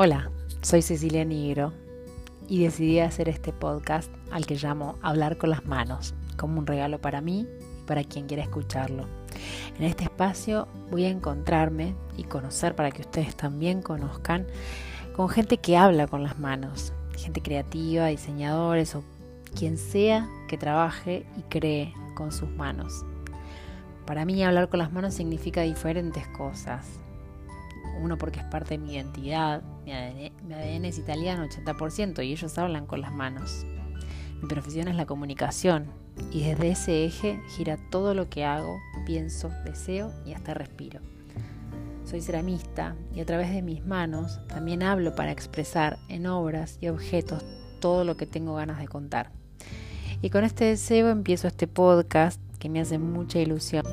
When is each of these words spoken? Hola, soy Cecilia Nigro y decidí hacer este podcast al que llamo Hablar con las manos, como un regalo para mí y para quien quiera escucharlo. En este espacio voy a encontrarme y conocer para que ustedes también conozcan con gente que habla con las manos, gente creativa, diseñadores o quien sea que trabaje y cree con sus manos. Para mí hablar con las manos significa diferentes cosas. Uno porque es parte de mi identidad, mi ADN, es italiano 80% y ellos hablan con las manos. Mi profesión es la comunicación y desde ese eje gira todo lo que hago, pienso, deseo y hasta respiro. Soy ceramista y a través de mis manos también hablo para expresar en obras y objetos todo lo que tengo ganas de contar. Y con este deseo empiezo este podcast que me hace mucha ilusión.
Hola, 0.00 0.30
soy 0.62 0.80
Cecilia 0.80 1.24
Nigro 1.24 1.72
y 2.46 2.62
decidí 2.62 3.00
hacer 3.00 3.28
este 3.28 3.52
podcast 3.52 4.08
al 4.30 4.46
que 4.46 4.54
llamo 4.54 4.96
Hablar 5.02 5.38
con 5.38 5.50
las 5.50 5.66
manos, 5.66 6.14
como 6.36 6.60
un 6.60 6.68
regalo 6.68 7.00
para 7.00 7.20
mí 7.20 7.48
y 7.80 7.84
para 7.84 8.04
quien 8.04 8.28
quiera 8.28 8.44
escucharlo. 8.44 9.08
En 9.76 9.82
este 9.82 10.04
espacio 10.04 10.68
voy 10.92 11.02
a 11.02 11.08
encontrarme 11.08 11.96
y 12.16 12.22
conocer 12.22 12.76
para 12.76 12.92
que 12.92 13.00
ustedes 13.00 13.34
también 13.34 13.82
conozcan 13.82 14.46
con 15.16 15.28
gente 15.28 15.58
que 15.58 15.76
habla 15.76 16.06
con 16.06 16.22
las 16.22 16.38
manos, 16.38 16.92
gente 17.16 17.42
creativa, 17.42 18.06
diseñadores 18.06 18.94
o 18.94 19.02
quien 19.56 19.76
sea 19.76 20.28
que 20.46 20.56
trabaje 20.56 21.26
y 21.36 21.42
cree 21.42 21.92
con 22.14 22.30
sus 22.30 22.48
manos. 22.50 23.04
Para 24.06 24.24
mí 24.24 24.44
hablar 24.44 24.68
con 24.68 24.78
las 24.78 24.92
manos 24.92 25.14
significa 25.14 25.62
diferentes 25.62 26.24
cosas. 26.28 26.86
Uno 28.00 28.16
porque 28.16 28.40
es 28.40 28.46
parte 28.46 28.76
de 28.76 28.78
mi 28.78 28.94
identidad, 28.94 29.62
mi 29.84 29.92
ADN, 29.92 30.84
es 30.84 30.98
italiano 30.98 31.46
80% 31.46 32.24
y 32.24 32.32
ellos 32.32 32.56
hablan 32.58 32.86
con 32.86 33.00
las 33.00 33.12
manos. 33.12 33.66
Mi 34.40 34.48
profesión 34.48 34.88
es 34.88 34.94
la 34.94 35.06
comunicación 35.06 35.86
y 36.30 36.44
desde 36.44 36.70
ese 36.70 37.04
eje 37.04 37.40
gira 37.56 37.76
todo 37.90 38.14
lo 38.14 38.28
que 38.28 38.44
hago, 38.44 38.78
pienso, 39.04 39.50
deseo 39.64 40.12
y 40.24 40.32
hasta 40.32 40.54
respiro. 40.54 41.00
Soy 42.04 42.22
ceramista 42.22 42.96
y 43.14 43.20
a 43.20 43.26
través 43.26 43.50
de 43.50 43.62
mis 43.62 43.84
manos 43.84 44.40
también 44.46 44.82
hablo 44.82 45.14
para 45.14 45.32
expresar 45.32 45.98
en 46.08 46.26
obras 46.26 46.78
y 46.80 46.88
objetos 46.88 47.44
todo 47.80 48.04
lo 48.04 48.16
que 48.16 48.26
tengo 48.26 48.54
ganas 48.54 48.78
de 48.78 48.88
contar. 48.88 49.30
Y 50.22 50.30
con 50.30 50.44
este 50.44 50.64
deseo 50.64 51.10
empiezo 51.10 51.46
este 51.48 51.66
podcast 51.66 52.40
que 52.58 52.68
me 52.68 52.80
hace 52.80 52.98
mucha 52.98 53.38
ilusión. 53.38 53.84